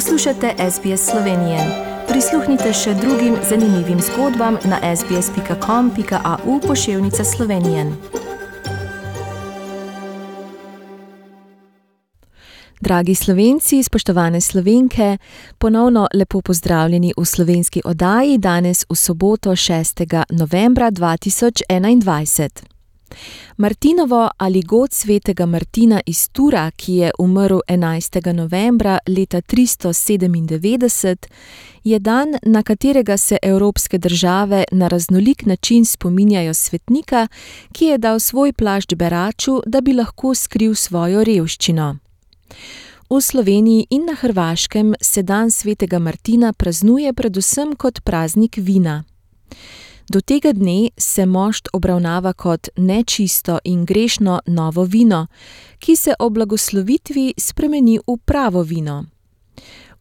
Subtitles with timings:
[0.00, 1.58] Poslušate SBS Slovenije.
[2.08, 7.92] Prisluhnite še drugim zanimivim zgodbam na sbsp.com.au pošiljka Slovenije.
[12.80, 15.18] Dragi slovenci, spoštovane slovenke,
[15.58, 20.24] ponovno lepo pozdravljeni v slovenski oddaji danes v soboto 6.
[20.30, 22.69] novembra 2021.
[23.56, 28.32] Martinovo ali god svetega Martina iz Tura, ki je umrl 11.
[28.32, 31.16] novembra leta 397,
[31.84, 37.28] je dan, na katerega se evropske države na raznolik način spominjajo svetnika,
[37.72, 41.96] ki je dal svoj plašč beraču, da bi lahko skril svojo revščino.
[43.10, 49.04] V Sloveniji in na Hrvaškem se dan svetega Martina praznuje predvsem kot praznik vina.
[50.10, 55.26] Do tega dne se mošt obravnava kot nečisto in grešno novo vino,
[55.78, 59.04] ki se ob blagoslovitvi spremeni v pravo vino.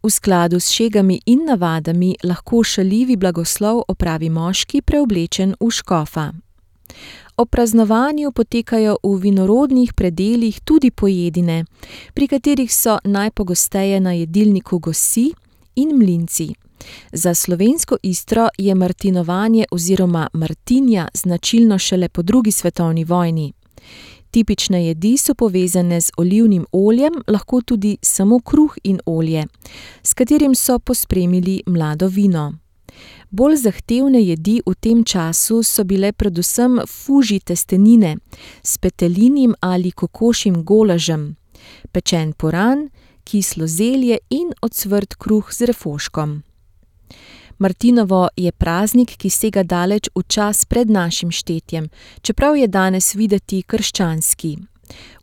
[0.04, 6.32] V skladu s šegami in navadami lahko šaljivi blagoslov opravi moški, preoblečen v škofa.
[7.38, 11.66] Ob praznovanju potekajo v vinorodnih predelih tudi pojedine,
[12.14, 15.28] pri katerih so najpogosteje na jedilniku gosi
[15.76, 16.50] in mlinci.
[17.12, 23.54] Za slovensko Istro je martinovanje oziroma martinja značilno šele po drugi svetovni vojni.
[24.32, 29.46] Tipične jedi so povezane z olivnim oljem, lahko tudi samo kruh in olje,
[30.04, 32.54] s katerim so pospremili mlado vino.
[33.30, 38.18] Bolj zahtevne jedi v tem času so bile predvsem fuži testenine
[38.64, 41.36] s petelinjem ali kokošjim golažem,
[41.92, 42.90] pečen puran,
[43.24, 46.49] kislo zelje in ocvrt kruh z refoškom.
[47.58, 51.90] Martinovo je praznik, ki sega daleč v čas pred našim štetjem,
[52.22, 54.58] čeprav je danes videti krščanski.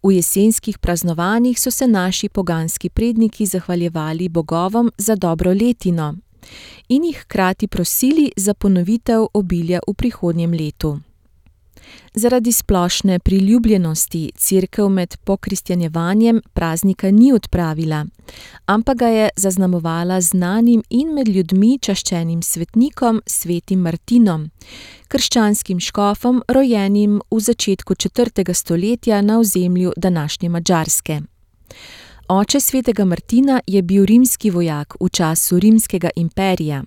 [0.03, 6.15] V jesenskih praznovanjih so se naši poganski predniki zahvaljevali bogovom za dobro letino
[6.89, 11.01] in jih hkrati prosili za ponovitev obilja v prihodnjem letu.
[12.15, 18.07] Zaradi splošne priljubljenosti Cerkev med pokristjanjevanjem praznika ni odpravila,
[18.67, 24.51] ampak ga je zaznamovala z znanim in med ljudmi čaščenim svetnikom svetim Martinom,
[25.09, 31.21] krščanskim škofom, rojenim v začetku četrtega stoletja na ozemlju današnje Madžarske.
[32.29, 36.83] Oče svetega Martina je bil rimski vojak v času rimskega imperija.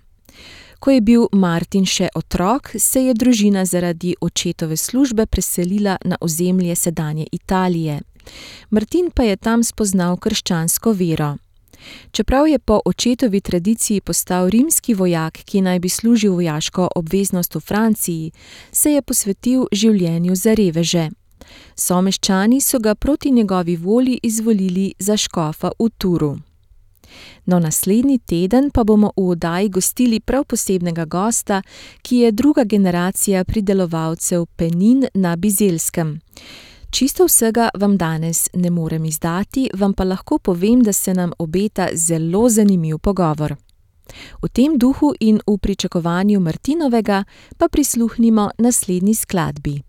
[0.80, 6.76] Ko je bil Martin še otrok, se je družina zaradi očetove službe preselila na ozemlje
[6.76, 8.00] sedanje Italije,
[8.70, 11.36] Martin pa je tam spoznal krščansko vero.
[12.12, 17.60] Čeprav je po očetovi tradiciji postal rimski vojak, ki naj bi služil vojaško obveznost v
[17.60, 18.32] Franciji,
[18.72, 21.10] se je posvetil življenju za reveže.
[21.76, 26.38] Someščani so ga proti njegovi volji izvolili za škofa v Turu.
[27.46, 31.62] No, naslednji teden pa bomo v oddaji gostili prav posebnega gosta,
[32.02, 36.20] ki je druga generacija pridelovalcev penin na Bizelskem.
[36.92, 41.88] Čisto vsega vam danes ne morem izdati, vam pa lahko povem, da se nam obeta
[41.94, 43.56] zelo zanimiv pogovor.
[44.42, 47.24] V tem duhu in v pričakovanju Martinovega
[47.58, 49.89] pa prisluhnimo naslednji skladbi.